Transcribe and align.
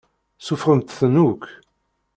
Suffɣemt-ten 0.45 1.13
akk. 1.25 1.43